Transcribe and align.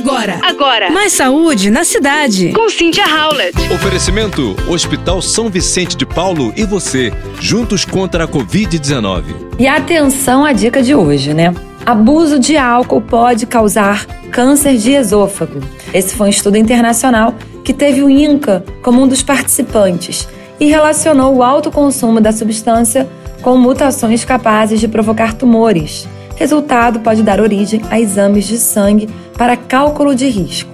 Agora. 0.00 0.40
Agora. 0.42 0.90
Mais 0.90 1.12
saúde 1.12 1.70
na 1.70 1.84
cidade. 1.84 2.52
Com 2.54 2.70
Cynthia 2.70 3.04
Howlett. 3.04 3.54
Oferecimento: 3.70 4.56
Hospital 4.66 5.20
São 5.20 5.50
Vicente 5.50 5.94
de 5.94 6.06
Paulo 6.06 6.54
e 6.56 6.64
você, 6.64 7.12
juntos 7.38 7.84
contra 7.84 8.24
a 8.24 8.28
Covid-19. 8.28 9.24
E 9.58 9.68
atenção 9.68 10.42
à 10.42 10.54
dica 10.54 10.82
de 10.82 10.94
hoje, 10.94 11.34
né? 11.34 11.54
Abuso 11.84 12.38
de 12.38 12.56
álcool 12.56 13.02
pode 13.02 13.44
causar 13.44 14.06
câncer 14.32 14.78
de 14.78 14.92
esôfago. 14.92 15.60
Esse 15.92 16.14
foi 16.14 16.28
um 16.28 16.30
estudo 16.30 16.56
internacional 16.56 17.34
que 17.62 17.74
teve 17.74 18.02
o 18.02 18.08
INCA 18.08 18.64
como 18.80 19.02
um 19.02 19.08
dos 19.08 19.22
participantes 19.22 20.26
e 20.58 20.64
relacionou 20.64 21.36
o 21.36 21.42
alto 21.42 21.70
consumo 21.70 22.22
da 22.22 22.32
substância 22.32 23.06
com 23.42 23.58
mutações 23.58 24.24
capazes 24.24 24.80
de 24.80 24.88
provocar 24.88 25.34
tumores. 25.34 26.08
Resultado 26.40 27.00
pode 27.00 27.22
dar 27.22 27.38
origem 27.38 27.82
a 27.90 28.00
exames 28.00 28.46
de 28.46 28.56
sangue 28.56 29.06
para 29.36 29.58
cálculo 29.58 30.14
de 30.14 30.26
risco. 30.26 30.70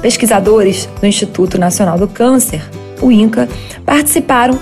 Pesquisadores 0.00 0.88
do 0.98 1.06
Instituto 1.06 1.58
Nacional 1.58 1.98
do 1.98 2.08
Câncer, 2.08 2.62
o 3.02 3.12
INCA, 3.12 3.46
participaram 3.84 4.58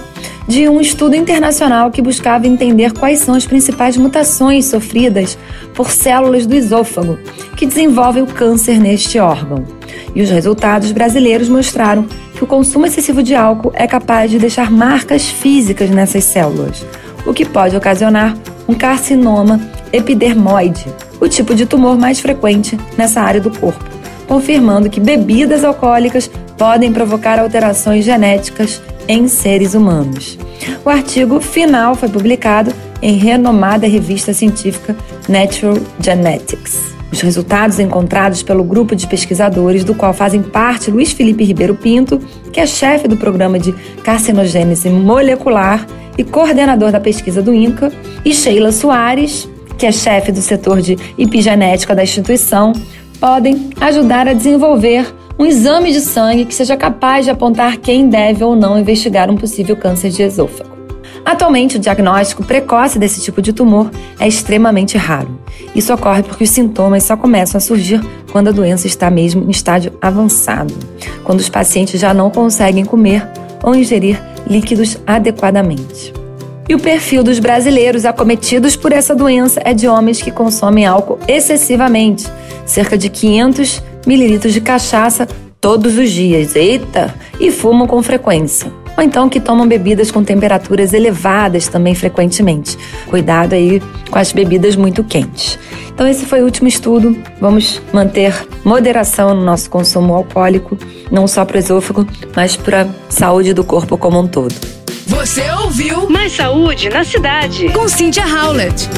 de 0.48 0.69
um 0.69 0.80
estudo 0.80 1.15
internacional 1.15 1.88
que 1.93 2.02
buscava 2.02 2.48
entender 2.48 2.93
quais 2.93 3.20
são 3.20 3.37
as 3.37 3.47
principais 3.47 3.97
mutações 3.97 4.65
sofridas 4.65 5.38
por 5.73 5.88
células 5.88 6.46
do 6.46 6.57
esôfago 6.57 7.16
que 7.57 7.65
desenvolvem 7.65 8.24
o 8.24 8.27
câncer 8.27 8.80
neste 8.80 9.21
órgão. 9.21 9.65
E 10.16 10.21
os 10.21 10.30
resultados 10.30 10.91
brasileiros 10.91 11.48
mostraram 11.48 12.09
que 12.35 12.43
o 12.43 12.46
consumo 12.46 12.87
excessivo 12.87 13.23
de 13.23 13.37
álcool 13.37 13.71
é 13.73 13.87
capaz 13.87 14.32
de 14.32 14.41
deixar 14.41 14.69
marcas 14.69 15.29
físicas 15.29 15.91
nessas 15.91 16.24
células, 16.24 16.85
o 17.24 17.32
que 17.32 17.45
pode 17.45 17.77
ocasionar 17.77 18.37
um 18.66 18.74
carcinoma 18.74 19.60
epidermoide, 19.95 20.87
o 21.21 21.29
tipo 21.29 21.55
de 21.55 21.66
tumor 21.66 21.97
mais 21.97 22.21
frequente 22.21 22.79
nessa 22.98 23.21
área 23.21 23.41
do 23.41 23.51
corpo, 23.51 23.85
confirmando 24.27 24.91
que 24.91 25.01
bebidas 25.01 25.65
alcoólicas 25.65 26.30
podem 26.59 26.93
provocar 26.93 27.38
alterações 27.38 28.05
genéticas 28.05 28.83
em 29.07 29.29
seres 29.29 29.74
humanos. 29.74 30.38
O 30.85 30.91
artigo 30.91 31.41
final 31.41 31.95
foi 31.95 32.09
publicado 32.09 32.73
em 33.01 33.16
renomada 33.16 33.87
revista 33.87 34.33
científica 34.33 34.96
Natural 35.29 35.77
Genetics. 36.01 36.95
Os 37.13 37.21
resultados 37.21 37.79
encontrados 37.79 38.43
pelo 38.43 38.65
grupo 38.65 38.96
de 38.96 39.07
pesquisadores, 39.07 39.85
do 39.85 39.95
qual 39.95 40.13
fazem 40.13 40.43
parte 40.43 40.90
Luiz 40.90 41.13
Felipe 41.13 41.45
Ribeiro 41.45 41.74
Pinto, 41.74 42.18
que 42.52 42.59
é 42.59 42.66
chefe 42.66 43.07
do 43.07 43.16
programa 43.16 43.59
de 43.59 43.73
carcinogênese 44.02 44.90
molecular 44.90 45.87
e 46.18 46.24
coordenador 46.24 46.90
da 46.90 46.99
pesquisa 46.99 47.40
do 47.40 47.55
INCA, 47.55 47.93
e 48.24 48.35
Sheila 48.35 48.73
Soares, 48.73 49.49
que 49.77 49.87
é 49.87 49.93
chefe 49.93 50.33
do 50.33 50.41
setor 50.41 50.80
de 50.80 50.97
epigenética 51.19 51.95
da 51.95 52.03
instituição, 52.03 52.73
podem 53.21 53.71
ajudar 53.80 54.29
a 54.29 54.33
desenvolver 54.33 55.15
um 55.39 55.45
exame 55.45 55.93
de 55.93 56.01
sangue 56.01 56.45
que 56.45 56.55
seja 56.55 56.77
capaz 56.77 57.25
de 57.25 57.30
apontar 57.30 57.79
quem 57.79 58.09
deve 58.09 58.45
ou 58.45 58.55
não 58.55 58.79
investigar 58.79 59.30
um 59.30 59.37
possível 59.37 59.77
câncer 59.77 60.11
de 60.11 60.23
esôfago. 60.23 60.75
Atualmente, 61.25 61.77
o 61.77 61.80
diagnóstico 61.80 62.45
precoce 62.45 62.99
desse 62.99 63.21
tipo 63.21 63.41
de 63.41 63.52
tumor 63.52 63.91
é 64.21 64.28
extremamente 64.28 64.99
raro. 64.99 65.41
Isso 65.75 65.93
ocorre 65.93 66.22
porque 66.22 66.45
os 66.45 66.50
sintomas 66.50 67.03
só 67.05 67.17
começam 67.17 67.56
a 67.56 67.61
surgir 67.61 68.00
quando 68.31 68.49
a 68.49 68.53
doença 68.53 68.87
está 68.87 69.11
mesmo 69.11 69.43
em 69.45 69.50
estágio 69.50 69.93
avançado, 70.03 70.75
quando 71.25 71.41
os 71.41 71.49
pacientes 71.49 71.99
já 71.99 72.12
não 72.12 72.31
conseguem 72.31 72.84
comer 72.84 73.27
ou 73.62 73.75
ingerir 73.75 74.21
líquidos 74.47 74.99
adequadamente. 75.06 76.24
E 76.69 76.75
o 76.75 76.78
perfil 76.78 77.22
dos 77.22 77.38
brasileiros 77.38 78.04
acometidos 78.04 78.75
por 78.75 78.91
essa 78.91 79.15
doença 79.15 79.60
é 79.65 79.75
de 79.75 79.87
homens 79.87 80.22
que 80.22 80.31
consomem 80.31 80.87
álcool 80.87 81.19
excessivamente, 81.28 82.26
cerca 82.65 82.97
de 82.97 83.10
500 83.10 83.82
mililitros 84.06 84.53
de 84.53 84.60
cachaça 84.60 85.28
todos 85.60 85.97
os 85.98 86.10
dias, 86.10 86.56
eita, 86.56 87.15
e 87.38 87.50
fumam 87.50 87.87
com 87.87 88.03
frequência. 88.03 88.72
Ou 88.97 89.03
então 89.03 89.28
que 89.28 89.41
tomam 89.41 89.66
bebidas 89.66 90.10
com 90.10 90.22
temperaturas 90.22 90.93
elevadas 90.93 91.69
também 91.69 91.94
frequentemente. 91.94 92.78
Cuidado 93.09 93.55
aí 93.55 93.83
com 94.10 94.19
as 94.19 94.33
bebidas 94.33 94.77
muito 94.77 95.03
quentes. 95.03 95.59
Então 95.93 96.06
esse 96.06 96.25
foi 96.25 96.43
o 96.43 96.44
último 96.44 96.69
estudo. 96.69 97.16
Vamos 97.41 97.83
manter 97.93 98.47
moderação 98.65 99.34
no 99.34 99.44
nosso 99.44 99.69
consumo 99.69 100.15
alcoólico, 100.15 100.78
não 101.10 101.27
só 101.27 101.44
para 101.44 101.56
o 101.56 101.59
esôfago, 101.59 102.06
mas 102.34 102.56
para 102.56 102.83
a 102.83 102.89
saúde 103.09 103.53
do 103.53 103.65
corpo 103.65 103.99
como 103.99 104.21
um 104.21 104.27
todo. 104.27 104.74
Você 105.06 105.42
ouviu 105.50 106.09
Mais 106.09 106.32
saúde 106.32 106.88
na 106.88 107.04
cidade. 107.04 107.69
com 107.70 107.87
Cynthia 107.87 108.25
Howlett. 108.26 108.88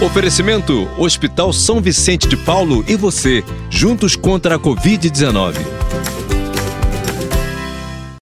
Oferecimento: 0.00 0.88
Hospital 0.96 1.52
São 1.52 1.80
Vicente 1.80 2.28
de 2.28 2.36
Paulo 2.36 2.84
e 2.86 2.94
você, 2.94 3.42
juntos 3.68 4.14
contra 4.14 4.54
a 4.54 4.58
Covid-19. 4.58 5.81